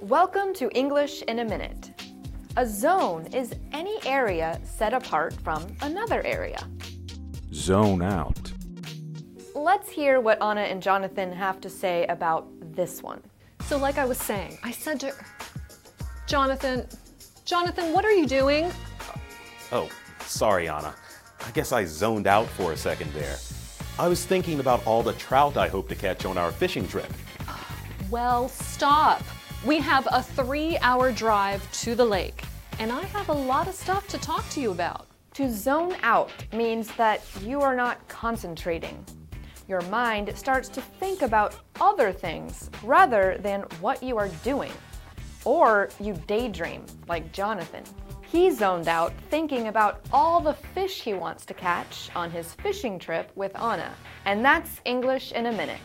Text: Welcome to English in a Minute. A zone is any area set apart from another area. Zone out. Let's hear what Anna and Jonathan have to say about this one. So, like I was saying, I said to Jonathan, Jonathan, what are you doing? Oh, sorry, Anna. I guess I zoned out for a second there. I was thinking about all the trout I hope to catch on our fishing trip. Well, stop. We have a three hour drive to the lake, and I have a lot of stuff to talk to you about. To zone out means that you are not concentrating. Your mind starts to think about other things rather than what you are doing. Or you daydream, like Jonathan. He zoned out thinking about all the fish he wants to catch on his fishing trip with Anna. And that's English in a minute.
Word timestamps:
Welcome 0.00 0.54
to 0.54 0.70
English 0.72 1.22
in 1.22 1.40
a 1.40 1.44
Minute. 1.44 1.90
A 2.56 2.64
zone 2.64 3.26
is 3.34 3.52
any 3.72 3.98
area 4.06 4.60
set 4.62 4.94
apart 4.94 5.34
from 5.42 5.66
another 5.82 6.24
area. 6.24 6.58
Zone 7.52 8.02
out. 8.02 8.52
Let's 9.54 9.90
hear 9.90 10.20
what 10.20 10.40
Anna 10.40 10.60
and 10.60 10.80
Jonathan 10.80 11.32
have 11.32 11.60
to 11.60 11.68
say 11.68 12.06
about 12.06 12.46
this 12.74 13.02
one. 13.02 13.20
So, 13.66 13.76
like 13.78 13.98
I 13.98 14.04
was 14.04 14.18
saying, 14.18 14.58
I 14.62 14.70
said 14.70 15.00
to 15.00 15.12
Jonathan, 16.26 16.86
Jonathan, 17.44 17.92
what 17.92 18.04
are 18.04 18.12
you 18.12 18.26
doing? 18.26 18.70
Oh, 19.72 19.88
sorry, 20.20 20.68
Anna. 20.68 20.94
I 21.44 21.50
guess 21.50 21.72
I 21.72 21.84
zoned 21.84 22.26
out 22.28 22.46
for 22.46 22.72
a 22.72 22.76
second 22.76 23.12
there. 23.12 23.36
I 23.98 24.08
was 24.08 24.26
thinking 24.26 24.60
about 24.60 24.86
all 24.86 25.02
the 25.02 25.14
trout 25.14 25.56
I 25.56 25.68
hope 25.68 25.88
to 25.88 25.94
catch 25.94 26.26
on 26.26 26.36
our 26.36 26.52
fishing 26.52 26.86
trip. 26.86 27.10
Well, 28.10 28.50
stop. 28.50 29.22
We 29.64 29.78
have 29.78 30.06
a 30.12 30.22
three 30.22 30.76
hour 30.78 31.10
drive 31.10 31.70
to 31.80 31.94
the 31.94 32.04
lake, 32.04 32.42
and 32.78 32.92
I 32.92 33.02
have 33.04 33.30
a 33.30 33.32
lot 33.32 33.68
of 33.68 33.74
stuff 33.74 34.06
to 34.08 34.18
talk 34.18 34.46
to 34.50 34.60
you 34.60 34.70
about. 34.70 35.06
To 35.34 35.50
zone 35.50 35.96
out 36.02 36.30
means 36.52 36.94
that 36.96 37.22
you 37.40 37.62
are 37.62 37.74
not 37.74 38.06
concentrating. 38.06 39.02
Your 39.66 39.80
mind 39.82 40.30
starts 40.36 40.68
to 40.70 40.82
think 40.82 41.22
about 41.22 41.56
other 41.80 42.12
things 42.12 42.70
rather 42.84 43.38
than 43.38 43.62
what 43.80 44.02
you 44.02 44.18
are 44.18 44.28
doing. 44.44 44.72
Or 45.46 45.88
you 46.00 46.12
daydream, 46.26 46.84
like 47.08 47.32
Jonathan. 47.32 47.84
He 48.30 48.50
zoned 48.50 48.88
out 48.88 49.14
thinking 49.30 49.68
about 49.68 50.00
all 50.12 50.40
the 50.40 50.52
fish 50.52 51.00
he 51.00 51.14
wants 51.14 51.46
to 51.46 51.54
catch 51.54 52.10
on 52.16 52.30
his 52.30 52.52
fishing 52.54 52.98
trip 52.98 53.30
with 53.36 53.56
Anna. 53.56 53.94
And 54.24 54.44
that's 54.44 54.80
English 54.84 55.30
in 55.30 55.46
a 55.46 55.52
minute. 55.52 55.80